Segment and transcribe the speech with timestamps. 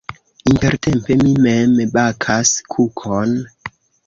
[0.51, 3.37] Intertempe mi mem bakas kukon.